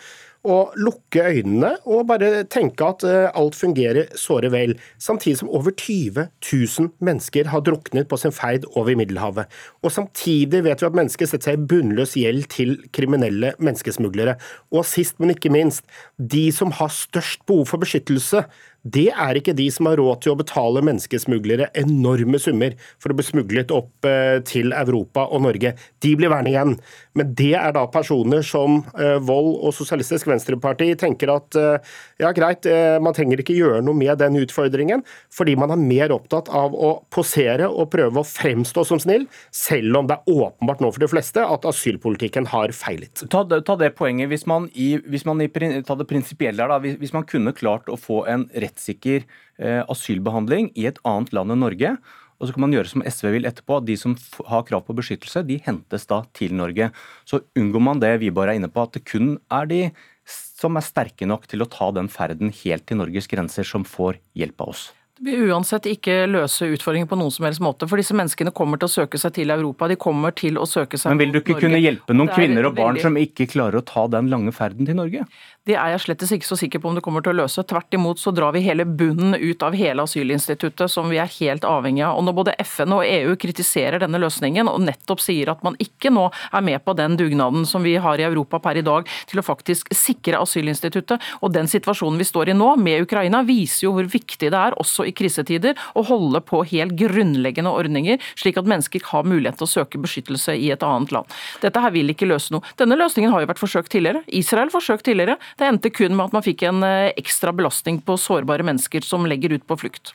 å 0.48 0.57
lukke 0.80 1.24
øynene 1.27 1.74
og 1.89 2.06
bare 2.09 2.44
tenke 2.51 2.86
at 2.88 3.04
eh, 3.07 3.27
alt 3.38 3.57
fungerer 3.57 4.13
såre 4.19 4.51
vel, 4.54 4.76
samtidig 5.02 5.42
som 5.42 5.52
over 5.52 5.73
20 5.73 6.30
000 6.30 6.92
mennesker 7.04 7.49
har 7.52 7.66
druknet 7.66 8.09
på 8.09 8.19
sin 8.21 8.35
ferd 8.35 8.68
over 8.76 8.95
Middelhavet. 8.99 9.52
Og 9.83 9.94
samtidig 9.94 10.64
vet 10.68 10.83
vi 10.83 10.90
at 10.90 10.97
mennesker 10.97 11.30
setter 11.30 11.52
seg 11.52 11.59
i 11.59 11.68
bunnløs 11.73 12.16
gjeld 12.19 12.47
til 12.54 12.78
kriminelle 12.95 13.54
menneskesmuglere. 13.59 14.37
Og 14.71 14.87
sist, 14.87 15.18
men 15.19 15.35
ikke 15.35 15.54
minst, 15.54 15.83
de 16.18 16.47
som 16.56 16.73
har 16.80 16.94
størst 16.94 17.44
behov 17.49 17.68
for 17.73 17.83
beskyttelse, 17.83 18.45
det 18.94 19.07
er 19.11 19.39
ikke 19.39 19.56
de 19.57 19.67
som 19.73 19.89
har 19.89 19.97
råd 19.99 20.21
til 20.23 20.33
å 20.33 20.39
betale 20.39 20.83
menneskesmuglere 20.85 21.69
enorme 21.77 22.39
summer 22.41 22.75
for 23.01 23.11
å 23.11 23.17
bli 23.17 23.25
smuglet 23.25 23.73
opp 23.75 24.07
eh, 24.07 24.37
til 24.47 24.73
Europa 24.75 25.25
og 25.33 25.44
Norge. 25.47 25.73
De 26.03 26.13
blir 26.17 26.31
værende 26.31 26.53
igjen. 26.53 26.75
Men 27.17 27.33
det 27.37 27.53
er 27.57 27.73
da 27.75 27.87
personer 27.91 28.45
som 28.45 28.79
eh, 28.95 29.17
Vold 29.25 29.56
og 29.65 29.75
Sosialistisk 29.75 30.29
Venstreparti 30.29 30.91
tenker 30.99 31.33
at 31.33 31.57
eh, 31.59 31.95
ja, 32.21 32.31
greit, 32.35 32.67
man 33.03 33.15
trenger 33.15 33.41
ikke 33.41 33.56
gjøre 33.56 33.81
noe 33.85 33.97
med 33.97 34.17
den 34.21 34.37
utfordringen, 34.39 35.03
fordi 35.33 35.56
man 35.59 35.71
er 35.73 35.81
mer 35.81 36.13
opptatt 36.15 36.49
av 36.53 36.75
å 36.75 36.91
posere 37.13 37.67
og 37.69 37.89
prøve 37.94 38.21
å 38.21 38.27
fremstå 38.27 38.83
som 38.87 39.01
snill, 39.01 39.27
selv 39.53 39.99
om 39.99 40.09
det 40.09 40.17
er 40.17 40.37
åpenbart 40.47 40.81
nå 40.83 40.91
for 40.94 41.03
de 41.03 41.11
fleste 41.11 41.44
at 41.44 41.67
asylpolitikken 41.67 42.49
har 42.53 42.73
feilet. 42.75 43.25
Ta, 43.33 43.44
ta 43.44 43.77
det 43.79 43.94
poenget. 43.97 44.29
Hvis 44.31 44.47
man, 44.49 44.69
i, 44.73 44.95
hvis 45.07 45.25
man 45.27 45.41
i, 45.44 45.49
ta 45.49 45.97
det 45.97 46.09
prinsipielle 46.09 46.63
her, 46.63 46.73
da, 46.73 46.81
hvis, 46.83 46.97
hvis 47.01 47.15
man 47.15 47.27
kunne 47.29 47.56
klart 47.57 47.89
å 47.91 47.99
få 47.99 48.23
en 48.29 48.47
rett 48.57 48.77
rettssikker 48.78 49.26
eh, 49.26 49.84
asylbehandling 49.90 50.72
i 50.78 50.88
et 50.88 51.02
annet 51.04 51.34
land 51.34 51.52
enn 51.52 51.64
Norge. 51.66 51.98
Og 52.38 52.48
så 52.48 52.54
kan 52.54 52.68
man 52.68 52.76
gjøre 52.76 52.92
som 52.92 53.02
SV 53.02 53.31
vil 53.34 53.50
etterpå. 53.50 53.80
at 53.80 53.88
De 53.88 53.98
som 53.98 54.14
har 54.46 54.66
krav 54.68 54.86
på 54.86 54.96
beskyttelse, 54.98 55.42
de 55.48 55.57
hentes 55.66 56.06
da 56.06 56.22
til 56.38 56.54
Norge. 56.54 56.92
Så 57.26 57.42
unngår 57.57 57.81
man 57.81 58.00
det 58.04 58.19
vi 58.22 58.30
bare 58.30 58.54
er 58.54 58.62
inne 58.62 58.69
på, 58.69 58.86
at 58.86 58.94
det 58.94 59.07
kun 59.10 59.40
er 59.50 59.66
de 59.66 59.81
som 60.28 60.78
er 60.78 60.86
sterke 60.86 61.26
nok 61.26 61.48
til 61.50 61.64
å 61.64 61.69
ta 61.69 61.90
den 61.96 62.10
ferden 62.12 62.54
helt 62.64 62.86
til 62.86 63.02
Norges 63.02 63.30
grenser, 63.30 63.66
som 63.66 63.86
får 63.88 64.22
hjelp 64.38 64.62
av 64.62 64.74
oss. 64.74 64.88
Det 65.18 65.34
vil 65.34 65.50
uansett 65.50 65.88
ikke 65.90 66.28
løse 66.30 66.68
utfordringen 66.69 67.10
på 67.10 67.18
noen 67.18 67.34
som 67.34 67.48
helst 67.48 67.62
måte. 67.64 67.88
For 67.90 67.98
disse 67.98 68.14
menneskene 68.14 68.54
kommer 68.54 68.78
til 68.78 68.86
å 68.86 68.94
søke 69.00 69.18
seg 69.18 69.34
til 69.34 69.50
Europa. 69.54 69.88
De 69.90 69.98
kommer 69.98 70.36
til 70.38 70.60
å 70.62 70.68
søke 70.69 70.94
seg 70.94 71.10
til 71.10 71.10
Norge. 71.10 71.18
Men 71.18 71.24
vil 71.24 71.34
du 71.34 71.40
ikke 71.42 71.62
kunne 71.64 71.80
hjelpe 71.81 72.14
noen 72.14 72.30
kvinner 72.30 72.68
og 72.69 72.76
barn 72.78 72.94
veldig... 72.94 73.06
som 73.07 73.18
ikke 73.18 73.48
klarer 73.50 73.80
å 73.80 73.86
ta 73.88 74.06
den 74.14 74.30
lange 74.30 74.54
ferden 74.54 74.86
til 74.86 75.00
Norge? 75.00 75.26
Det 75.68 75.76
er 75.76 75.92
jeg 75.92 76.04
slett 76.06 76.24
ikke 76.38 76.47
så 76.47 76.56
sikker 76.56 76.80
på 76.80 76.88
om 76.88 76.95
det 76.95 77.02
kommer 77.04 77.24
til 77.24 77.33
å 77.33 77.42
løse. 77.42 77.64
Tvert 77.68 77.92
imot 77.97 78.21
så 78.21 78.31
drar 78.31 78.54
vi 78.56 78.62
hele 78.64 78.86
bunnen 78.88 79.36
ut 79.36 79.64
av 79.66 79.76
hele 79.76 80.06
asylinstituttet, 80.07 80.88
som 80.92 81.09
vi 81.12 81.19
er 81.19 81.28
helt 81.42 81.66
avhengig 81.68 82.06
av. 82.07 82.16
Og 82.16 82.24
når 82.24 82.36
både 82.38 82.54
FN 82.64 82.95
og 82.95 83.04
EU 83.04 83.33
kritiserer 83.40 84.00
denne 84.00 84.21
løsningen, 84.24 84.69
og 84.71 84.86
nettopp 84.86 85.19
sier 85.24 85.52
at 85.52 85.66
man 85.68 85.76
ikke 85.83 86.12
nå 86.14 86.30
er 86.56 86.64
med 86.64 86.80
på 86.86 86.95
den 86.95 87.18
dugnaden 87.19 87.68
som 87.68 87.83
vi 87.83 87.97
har 88.00 88.16
i 88.16 88.28
Europa 88.28 88.62
per 88.64 88.80
i 88.80 88.86
dag, 88.88 89.09
til 89.28 89.42
å 89.42 89.44
faktisk 89.44 89.92
sikre 89.92 90.40
asylinstituttet, 90.40 91.26
og 91.42 91.52
den 91.52 91.68
situasjonen 91.68 92.21
vi 92.21 92.30
står 92.30 92.54
i 92.54 92.56
nå, 92.56 92.69
med 92.80 93.04
Ukraina, 93.04 93.44
viser 93.44 93.90
jo 93.90 93.94
hvor 93.97 94.07
viktig 94.07 94.54
det 94.54 94.62
er, 94.62 94.78
også 94.80 95.09
i 95.09 95.16
krisetider, 95.18 95.76
å 96.00 96.06
holde 96.07 96.40
på 96.47 96.64
helt 96.71 96.95
grunnleggende 96.95 97.76
ordninger, 97.76 98.24
slik 98.40 98.62
at 98.62 98.71
mennesker 98.71 99.04
har 99.12 99.28
mulighet 99.28 99.59
til 99.59 99.68
å 99.68 99.74
søke 99.74 100.00
beskyttelse 100.00 100.56
i 100.56 100.71
et 100.71 100.88
annet 100.88 101.12
land. 101.12 101.38
Dette 101.59 101.83
her 101.83 101.92
vil 101.92 102.16
ikke 102.16 102.31
løse 102.31 102.56
noe. 102.56 102.64
Denne 102.80 102.95
løsningen 102.95 103.36
har 103.36 103.44
jo 103.44 103.52
vært 103.52 103.66
forsøkt 103.66 103.92
tidligere. 103.92 104.24
Israel 104.31 104.71
forsøkt 104.71 105.04
tidligere. 105.09 105.36
Det 105.57 105.66
endte 105.66 105.90
kun 105.90 106.14
med 106.14 106.28
at 106.28 106.35
man 106.37 106.45
fikk 106.45 106.64
en 106.69 106.83
eh, 106.85 107.14
ekstra 107.18 107.54
belastning 107.56 107.97
på 108.06 108.18
sårbare 108.21 108.66
mennesker 108.68 109.02
som 109.06 109.26
legger 109.26 109.56
ut 109.57 109.66
på 109.66 109.78
flukt. 109.81 110.14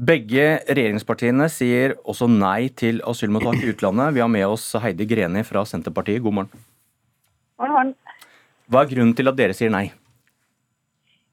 Begge 0.00 0.44
regjeringspartiene 0.70 1.48
sier 1.52 1.96
også 2.08 2.28
nei 2.30 2.70
til 2.72 3.02
asylmottak 3.10 3.58
i 3.60 3.72
utlandet. 3.74 4.14
Vi 4.16 4.22
har 4.22 4.30
med 4.32 4.46
oss 4.46 4.70
Heidi 4.80 5.04
Greni 5.10 5.42
fra 5.44 5.66
Senterpartiet. 5.68 6.22
God 6.24 6.38
morgen. 6.38 6.62
Morgen. 7.60 7.92
Hva 8.70 8.84
er 8.84 8.92
grunnen 8.94 9.12
til 9.18 9.28
at 9.28 9.36
dere 9.36 9.56
sier 9.58 9.74
nei? 9.74 9.90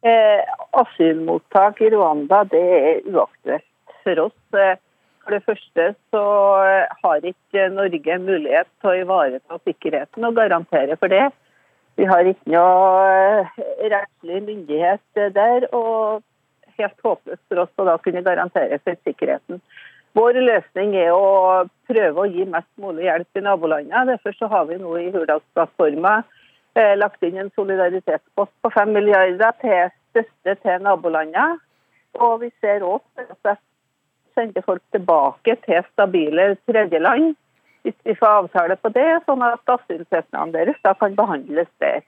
Eh, 0.03 0.41
asylmottak 0.81 1.79
i 1.85 1.93
Rwanda 1.93 2.41
det 2.49 2.65
er 2.81 3.07
uaktuelt 3.13 3.95
for 4.03 4.27
oss. 4.27 4.37
Eh, 4.57 4.75
For 5.27 5.35
det 5.35 5.43
første 5.43 5.85
så 6.15 6.19
har 7.03 7.25
ikke 7.27 7.65
Norge 7.75 8.13
mulighet 8.23 8.69
til 8.79 8.89
å 8.93 8.99
ivareta 9.01 9.57
sikkerheten 9.67 10.23
og 10.23 10.37
garantere 10.37 10.95
for 10.95 11.11
det. 11.11 11.25
Vi 11.97 12.05
har 12.05 12.29
ikke 12.29 12.53
noe 12.53 13.05
eh, 13.41 13.59
rettslig 13.89 14.41
myndighet 14.45 15.21
der, 15.33 15.65
og 15.73 16.23
helt 16.77 17.05
håpløst 17.05 17.43
for 17.49 17.63
oss 17.63 17.81
å 17.81 17.87
da 17.87 17.95
kunne 18.03 18.25
garantere 18.25 18.77
for 18.83 18.99
sikkerheten. 19.07 19.61
Vår 20.17 20.37
løsning 20.41 20.95
er 20.97 21.11
å 21.13 21.65
prøve 21.89 22.23
å 22.23 22.29
gi 22.29 22.45
mest 22.49 22.69
mulig 22.81 23.05
hjelp 23.05 23.37
i 23.37 23.43
nabolandene. 23.45 24.13
Derfor 24.13 24.37
så 24.37 24.49
har 24.49 24.65
vi 24.69 24.77
nå 24.81 24.93
i 25.01 25.09
Hurdalsplattforma 25.13 26.13
eh, 26.77 26.93
lagt 26.97 27.25
inn 27.25 27.37
en 27.41 27.53
solidaritetspost 27.57 28.53
på 28.61 28.73
5 28.77 28.93
milliarder 28.93 29.57
til 29.61 29.89
støtte 30.11 30.57
til 30.63 30.85
nabolandene. 30.85 31.59
Og 32.21 32.39
vi 32.45 32.51
ser 32.61 32.85
òg 32.85 33.01
at 33.25 33.61
sende 34.37 34.61
folk 34.65 34.81
tilbake 34.93 35.57
til 35.65 35.85
stabile 35.91 36.53
tredjeland 36.69 37.35
hvis 37.87 37.97
vi 38.03 38.15
får 38.19 38.43
avtale 38.43 38.75
på 38.83 38.91
det, 38.95 39.07
sånn 39.25 39.43
at 39.47 39.75
asylsøknaden 39.77 40.53
deres 40.55 40.79
da 40.83 40.93
kan 40.99 41.15
behandles 41.15 41.71
der. 41.83 42.03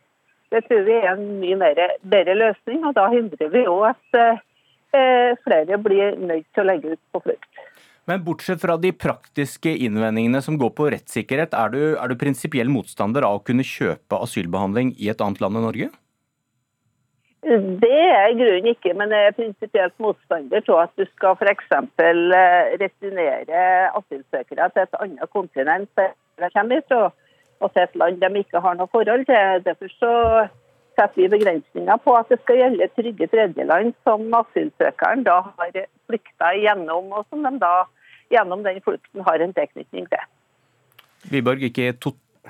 Det 0.52 0.66
tror 0.66 0.84
vi 0.88 0.98
er 0.98 1.12
en 1.14 1.26
mye 1.40 1.58
mer, 1.62 1.80
bedre 2.12 2.36
løsning, 2.36 2.84
og 2.90 2.96
da 2.98 3.08
hindrer 3.14 3.52
vi 3.54 3.64
òg 3.70 3.92
at 3.94 4.20
eh, 4.20 5.38
flere 5.46 5.78
blir 5.80 6.18
nødt 6.18 6.48
til 6.52 6.66
å 6.66 6.68
legge 6.68 6.96
ut 6.96 7.04
på 7.14 7.24
flukt. 7.28 7.64
Men 8.10 8.24
bortsett 8.26 8.62
fra 8.64 8.74
de 8.82 8.90
praktiske 8.98 9.70
innvendingene 9.86 10.42
som 10.42 10.58
går 10.58 10.72
på 10.76 10.90
rettssikkerhet, 10.96 11.54
er 11.54 11.74
du, 11.76 11.82
er 11.94 12.10
du 12.10 12.18
prinsipiell 12.18 12.72
motstander 12.74 13.28
av 13.28 13.38
å 13.38 13.44
kunne 13.46 13.66
kjøpe 13.68 14.18
asylbehandling 14.26 14.96
i 14.98 15.12
et 15.14 15.22
annet 15.22 15.44
land 15.44 15.60
enn 15.60 15.68
Norge? 15.70 15.92
Det 17.42 18.00
er 18.04 18.26
i 18.28 18.36
grunnen 18.36 18.68
ikke, 18.74 18.94
men 19.00 19.14
jeg 19.16 19.30
er 19.30 19.36
prinsipielt 19.38 19.94
motstander 20.04 20.60
til 20.60 20.76
at 20.76 20.92
du 21.00 21.06
skal 21.08 21.38
f.eks. 21.40 21.70
returnere 22.82 23.62
asylsøkere 23.96 24.70
til 24.74 24.84
et 24.84 24.98
annet 25.00 25.32
kontinent 25.32 25.90
de 25.96 26.50
kommer 26.56 26.82
fra, 26.88 27.12
og 27.60 27.72
til 27.74 27.84
et 27.84 27.96
land 27.96 28.20
de 28.22 28.42
ikke 28.42 28.60
har 28.60 28.76
noe 28.76 28.92
forhold 28.92 29.24
til. 29.30 29.64
Derfor 29.64 29.94
så 29.96 30.14
setter 31.00 31.22
vi 31.22 31.32
begrensninger 31.32 31.98
på 32.04 32.16
at 32.20 32.28
det 32.32 32.42
skal 32.42 32.60
gjelde 32.60 32.92
trygge 32.98 33.28
tredjeland 33.32 33.94
som 34.04 34.28
asylsøkeren 34.42 35.24
da 35.24 35.40
har 35.48 35.80
flykta 36.12 36.54
gjennom, 36.60 37.12
og 37.16 37.26
som 37.30 37.44
de 37.48 37.56
da 37.64 37.74
gjennom 38.36 38.64
den 38.68 38.82
flukten 38.84 39.24
har 39.24 39.40
en 39.40 39.56
tilknytning 39.56 40.12
til. 40.12 40.28
Wiborg, 41.32 41.64
ikke 41.72 41.94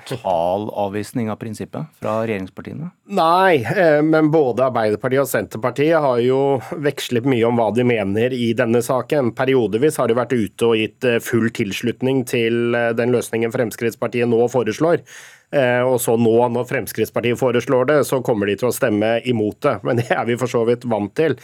total 0.06 0.70
avvisning 0.70 1.30
av 1.30 1.36
prinsippet 1.36 1.86
fra 2.00 2.20
regjeringspartiene? 2.26 2.90
Nei, 3.16 3.62
eh, 3.64 4.02
men 4.02 4.30
både 4.30 4.66
Arbeiderpartiet 4.68 5.24
og 5.24 5.30
Senterpartiet 5.30 6.00
har 6.02 6.20
jo 6.24 6.60
vekslet 6.82 7.26
mye 7.28 7.48
om 7.48 7.58
hva 7.58 7.70
de 7.74 7.84
mener 7.86 8.34
i 8.36 8.52
denne 8.56 8.82
saken. 8.84 9.32
Periodevis 9.36 9.98
har 10.00 10.10
de 10.10 10.18
vært 10.18 10.36
ute 10.36 10.68
og 10.68 10.78
gitt 10.78 11.08
eh, 11.08 11.20
full 11.24 11.50
tilslutning 11.56 12.24
til 12.30 12.76
eh, 12.76 12.92
den 12.96 13.14
løsningen 13.14 13.52
Fremskrittspartiet 13.54 14.30
nå 14.30 14.46
foreslår. 14.52 15.04
Og 15.50 15.96
så 15.98 16.12
nå, 16.14 16.36
når 16.54 16.68
Fremskrittspartiet 16.68 17.34
foreslår 17.40 17.88
det, 17.88 17.96
så 18.06 18.20
kommer 18.22 18.46
de 18.46 18.54
til 18.60 18.68
å 18.68 18.74
stemme 18.74 19.16
imot 19.26 19.56
det. 19.66 19.72
Men 19.82 19.98
det 19.98 20.06
er 20.14 20.22
vi 20.28 20.36
for 20.38 20.46
så 20.46 20.60
vidt 20.68 20.86
vant 20.86 21.10
til. 21.18 21.34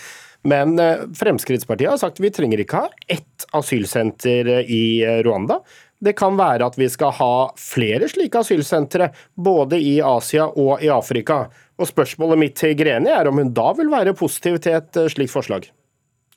Men 0.47 0.79
Fremskrittspartiet 1.19 1.91
har 1.91 1.99
sagt 1.99 2.21
at 2.21 2.23
vi 2.23 2.31
trenger 2.31 2.62
ikke 2.62 2.85
ha 2.85 2.93
ett 3.11 3.49
asylsenter 3.59 4.53
i 4.62 4.85
Rwanda. 5.26 5.59
Det 5.99 6.12
kan 6.19 6.37
være 6.37 6.67
at 6.67 6.76
vi 6.79 6.88
skal 6.93 7.15
ha 7.17 7.33
flere 7.57 8.09
slike 8.12 8.43
asylsentre, 8.43 9.11
både 9.35 9.79
i 9.81 9.97
Asia 10.05 10.45
og 10.49 10.83
i 10.85 10.91
Afrika. 10.93 11.47
Og 11.81 11.88
Spørsmålet 11.88 12.41
mitt 12.41 12.57
til 12.61 12.76
Greni 12.76 13.12
er 13.12 13.29
om 13.29 13.41
hun 13.41 13.55
da 13.57 13.71
vil 13.79 13.93
være 13.93 14.17
positiv 14.17 14.59
til 14.65 14.76
et 14.79 14.99
slikt 15.12 15.33
forslag? 15.33 15.71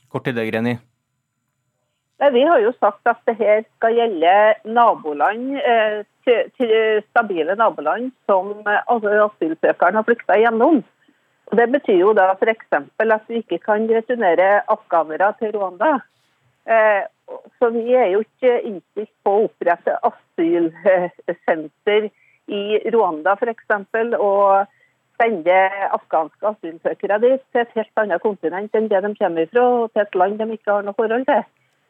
Kort 0.09 0.25
til 0.25 0.37
det, 0.37 0.47
Greni. 0.51 0.77
Vi 2.19 2.41
har 2.43 2.59
jo 2.59 2.71
sagt 2.75 3.07
at 3.07 3.19
det 3.27 3.37
her 3.39 3.61
skal 3.77 3.95
gjelde 3.95 4.31
naboland, 4.67 5.59
stabile 7.07 7.55
naboland 7.55 8.09
som 8.27 8.51
asylsøkeren 8.67 9.95
har 9.95 10.07
flykta 10.07 10.35
gjennom. 10.41 10.81
Og 11.49 11.57
det 11.57 11.69
betyr 11.73 12.01
jo 12.01 12.11
da 12.13 12.33
f.eks. 12.35 12.67
at 12.75 13.31
vi 13.31 13.39
ikke 13.39 13.61
kan 13.63 13.87
returnere 13.87 14.49
afghanere 14.67 15.31
til 15.39 15.55
Rwanda. 15.55 15.93
Så 17.59 17.69
vi 17.75 17.93
er 17.93 18.07
jo 18.13 18.19
ikke 18.23 18.61
innstilt 18.65 19.15
på 19.23 19.29
å 19.35 19.43
opprette 19.47 19.93
asylsenter 20.09 22.01
i 22.49 22.61
Rwanda 22.93 23.31
f.eks. 23.37 23.69
Og 24.17 24.65
sende 25.19 25.57
afghanske 25.91 26.47
asylsøkere 26.53 27.17
dit 27.25 27.41
til 27.51 27.61
et 27.61 27.75
helt 27.75 28.01
annet 28.01 28.23
kontinent 28.23 28.75
enn 28.75 28.89
det 28.91 29.01
de 29.03 29.11
kommer 29.19 29.45
fra, 29.51 29.63
og 29.81 29.91
til 29.93 30.01
et 30.05 30.15
land 30.21 30.35
de 30.39 30.45
ikke 30.55 30.71
har 30.71 30.83
noe 30.87 30.97
forhold 30.97 31.25
til. 31.29 31.43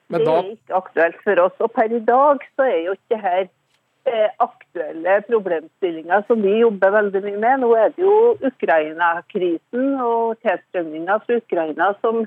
Da... 0.10 0.17
Det 0.17 0.34
er 0.34 0.51
ikke 0.55 0.79
aktuelt 0.79 1.19
for 1.24 1.36
oss. 1.46 1.55
Og 1.62 1.72
per 1.75 1.89
i 1.93 2.01
dag 2.05 2.46
så 2.58 2.65
er 2.65 2.79
jo 2.88 2.93
ikke 2.98 3.19
her 3.22 3.43
eh, 3.46 4.29
aktuelle 4.41 5.19
problemstillinger 5.27 6.25
som 6.27 6.41
vi 6.41 6.55
jobber 6.63 6.96
veldig 6.98 7.22
mye 7.27 7.41
med. 7.46 7.62
Nå 7.62 7.69
er 7.77 7.93
det 7.93 8.03
jo 8.08 8.15
Ukraina-krisen 8.50 10.00
og 10.01 10.39
tilstrømninga 10.46 11.19
fra 11.25 11.38
Ukraina 11.43 11.91
som 12.01 12.24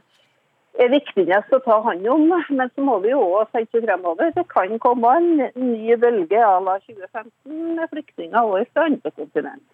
er 0.80 0.92
viktigst 0.92 1.52
å 1.52 1.60
ta 1.64 1.78
hånd 1.84 2.06
om. 2.08 2.24
Men 2.30 2.72
så 2.72 2.86
må 2.86 2.98
vi 3.04 3.12
jo 3.12 3.20
òg 3.38 3.52
tenke 3.52 3.82
fremover. 3.84 4.32
Det 4.36 4.46
kan 4.52 4.74
komme 4.82 5.14
en 5.18 5.30
ny 5.58 5.96
bølge 6.00 6.40
à 6.40 6.56
la 6.64 6.78
2015 6.86 7.78
med 7.78 7.92
flyktninger 7.92 8.40
over 8.40 8.66
fra 8.72 8.88
andre 8.88 9.14
kontinent. 9.16 9.64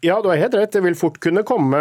Ja, 0.00 0.20
du 0.22 0.30
har 0.30 0.38
helt 0.38 0.54
rett. 0.54 0.72
Det 0.72 0.80
vil 0.84 0.96
fort 0.96 1.18
kunne 1.20 1.42
komme 1.46 1.80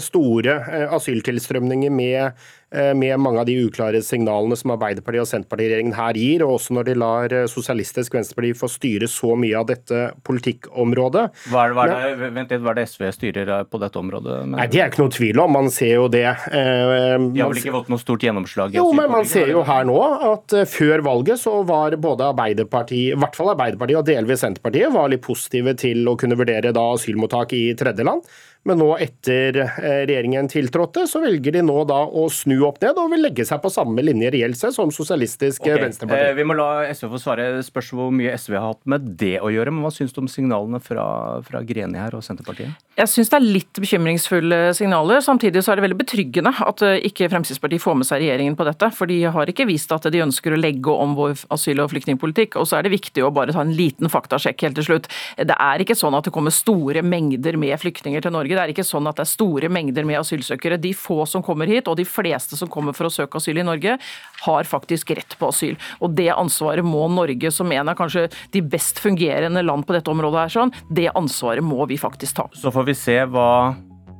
store 0.00 0.60
asyltilstrømninger 0.94 1.92
med, 1.92 2.46
med 2.70 3.20
mange 3.22 3.38
av 3.40 3.46
de 3.46 3.54
uklare 3.62 4.00
signalene 4.02 4.56
som 4.58 4.72
Arbeiderpartiet 4.74 5.22
og 5.22 5.28
Senterpartiregjeringen 5.30 5.94
her 5.94 6.16
gir, 6.18 6.42
og 6.42 6.56
også 6.56 6.74
når 6.74 6.88
de 6.88 6.94
lar 6.98 7.34
Sosialistisk 7.50 8.16
Venstreparti 8.16 8.50
få 8.58 8.68
styre 8.70 9.08
så 9.10 9.36
mye 9.38 9.54
av 9.60 9.68
dette 9.68 10.00
politikkområdet. 10.26 11.22
Hva 11.52 11.62
er, 11.62 11.76
hva 11.76 11.84
er 11.86 12.16
det, 12.18 12.30
vent 12.34 12.50
litt, 12.50 12.64
hva 12.64 12.72
er 12.74 12.80
det 12.80 12.86
SV 12.90 13.04
styrer 13.14 13.52
på 13.70 13.80
dette 13.82 14.00
området? 14.00 14.40
Men... 14.42 14.56
Nei, 14.58 14.66
Det 14.72 14.82
er 14.82 14.90
ikke 14.90 15.04
noe 15.04 15.14
tvil 15.14 15.42
om, 15.44 15.54
man 15.56 15.70
ser 15.72 15.94
jo 15.94 16.08
det. 16.12 16.26
De 16.26 17.44
har 17.44 17.54
vel 17.54 17.62
ikke 17.62 17.76
fått 17.76 17.92
noe 17.92 18.02
stort 18.02 18.26
gjennomslag? 18.26 18.74
Jo, 18.76 18.88
men 18.98 19.14
man 19.14 19.30
ser 19.30 19.54
jo 19.54 19.62
her 19.66 19.86
nå 19.86 20.00
at 20.32 20.58
før 20.72 21.04
valget 21.06 21.42
så 21.42 21.60
var 21.70 21.94
både 22.02 22.32
Arbeiderpartiet, 22.32 23.14
i 23.14 23.20
hvert 23.20 23.38
fall 23.38 23.54
Arbeiderpartiet 23.54 24.02
og 24.02 24.10
delvis 24.10 24.42
Senterpartiet, 24.42 24.90
var 24.94 25.14
litt 25.14 25.24
positive 25.24 25.76
til 25.78 26.02
å 26.10 26.18
kunne 26.18 26.38
vurdere 26.38 26.74
da 26.74 26.90
asylmottak 26.96 27.54
i 27.56 27.64
tredjeland. 27.78 28.26
Men 28.66 28.80
nå 28.82 28.88
etter 28.98 29.54
regjeringen 29.78 30.48
tiltrådte, 30.50 31.06
så 31.06 31.20
velger 31.22 31.54
de 31.54 31.62
nå 31.66 31.76
da 31.86 32.00
å 32.06 32.26
snu 32.32 32.56
opp 32.66 32.80
ned 32.82 32.98
og 32.98 33.12
vil 33.12 33.22
legge 33.22 33.46
seg 33.46 33.60
på 33.62 33.70
samme 33.70 34.02
linje 34.02 34.32
reelt 34.34 34.58
sett 34.58 34.74
som 34.74 34.90
Sosialistisk 34.94 35.62
okay. 35.62 35.78
Venstreparti. 35.84 36.30
Eh, 36.30 36.34
vi 36.34 36.46
må 36.46 36.56
la 36.58 36.86
SV 36.90 37.08
få 37.12 37.20
svare. 37.22 37.46
Spørs 37.66 37.92
hvor 37.94 38.10
mye 38.14 38.34
SV 38.34 38.56
har 38.56 38.72
hatt 38.72 38.82
med 38.88 39.06
det 39.20 39.36
å 39.44 39.50
gjøre. 39.52 39.74
Men 39.74 39.86
hva 39.86 39.92
syns 39.94 40.14
du 40.16 40.22
om 40.22 40.30
signalene 40.30 40.80
fra, 40.82 41.06
fra 41.46 41.62
Greni 41.66 42.00
her 42.00 42.16
og 42.18 42.24
Senterpartiet? 42.26 42.74
Jeg 42.96 43.12
syns 43.12 43.30
det 43.32 43.38
er 43.38 43.46
litt 43.58 43.80
bekymringsfulle 43.82 44.60
signaler. 44.76 45.22
Samtidig 45.24 45.62
så 45.62 45.72
er 45.72 45.78
det 45.78 45.86
veldig 45.86 46.00
betryggende 46.00 46.54
at 46.66 46.84
ikke 47.06 47.30
Fremskrittspartiet 47.32 47.84
får 47.84 47.98
med 48.00 48.08
seg 48.08 48.22
regjeringen 48.24 48.58
på 48.58 48.66
dette. 48.68 48.90
For 48.96 49.10
de 49.10 49.20
har 49.36 49.52
ikke 49.52 49.68
vist 49.68 49.92
at 49.94 50.08
de 50.12 50.24
ønsker 50.24 50.56
å 50.56 50.60
legge 50.60 50.94
om 51.06 51.14
vår 51.18 51.36
asyl- 51.54 51.84
og 51.84 51.92
flyktningpolitikk. 51.92 52.58
Og 52.58 52.66
så 52.66 52.80
er 52.80 52.86
det 52.86 52.94
viktig 52.96 53.24
å 53.24 53.32
bare 53.36 53.54
ta 53.54 53.62
en 53.62 53.74
liten 53.76 54.10
faktasjekk 54.12 54.66
helt 54.66 54.80
til 54.80 54.88
slutt. 54.90 55.10
Det 55.36 55.54
er 55.54 55.84
ikke 55.84 55.98
sånn 55.98 56.16
at 56.16 56.26
det 56.26 56.34
kommer 56.34 56.54
store 56.54 57.04
mengder 57.06 57.60
med 57.60 57.76
flyktninger 57.82 58.24
til 58.24 58.34
Norge. 58.34 58.55
Det 58.56 58.62
er 58.62 58.72
ikke 58.72 58.86
sånn 58.86 59.06
at 59.10 59.18
det 59.18 59.26
er 59.26 59.32
store 59.34 59.70
mengder 59.72 60.06
med 60.08 60.22
asylsøkere. 60.22 60.80
De 60.80 60.94
få 60.96 61.20
som 61.28 61.44
kommer 61.44 61.68
hit, 61.68 61.90
og 61.92 61.98
de 62.00 62.06
fleste 62.08 62.56
som 62.56 62.70
kommer 62.72 62.96
for 62.96 63.10
å 63.10 63.12
søke 63.12 63.36
asyl 63.40 63.60
i 63.60 63.66
Norge, 63.66 63.98
har 64.46 64.68
faktisk 64.68 65.12
rett 65.18 65.36
på 65.36 65.50
asyl. 65.52 65.76
Og 66.00 66.14
Det 66.16 66.30
ansvaret 66.32 66.86
må 66.86 67.04
Norge, 67.12 67.52
som 67.52 67.70
en 67.72 67.92
av 67.92 67.98
kanskje 67.98 68.30
de 68.54 68.62
best 68.64 69.02
fungerende 69.02 69.62
land 69.64 69.84
på 69.86 69.92
dette 69.96 70.10
området, 70.10 70.46
her, 70.46 70.54
sånn, 70.56 70.72
det 70.88 71.10
ansvaret 71.12 71.64
må 71.64 71.84
vi 71.90 72.00
faktisk 72.00 72.40
ta. 72.40 72.48
Så 72.56 72.72
får 72.72 72.88
vi 72.88 72.96
se 72.96 73.18
hva 73.28 73.76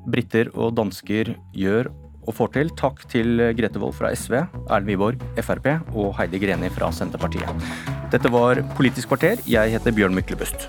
briter 0.07 0.53
og 0.55 0.75
dansker 0.77 1.33
gjør 1.57 1.91
og 2.27 2.35
får 2.37 2.53
til. 2.57 2.73
Takk 2.79 3.05
til 3.11 3.43
Grete 3.59 3.83
Wold 3.83 3.97
fra 3.99 4.13
SV, 4.15 4.39
Erlend 4.67 4.91
Wiborg, 4.91 5.23
Frp 5.41 5.71
og 5.95 6.13
Heidi 6.19 6.43
Greni 6.43 6.73
fra 6.75 6.91
Senterpartiet. 6.95 7.71
Dette 8.13 8.33
var 8.33 8.63
Politisk 8.79 9.15
kvarter. 9.15 9.43
Jeg 9.49 9.75
heter 9.77 9.95
Bjørn 9.95 10.17
Myklebust. 10.17 10.69